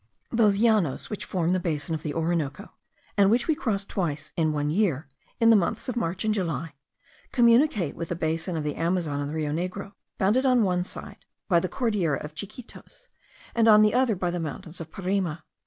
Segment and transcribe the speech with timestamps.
[0.31, 2.71] Those Llanos which form the basin of the Orinoco,
[3.17, 5.07] and which we crossed twice in one year,
[5.39, 6.73] in the months of March and July,
[7.31, 11.23] communicate with the basin of the Amazon and the Rio Negro, bounded on one side
[11.47, 13.09] by the Cordillera of Chiquitos,
[13.53, 15.37] and on the other by the mountains of Parime.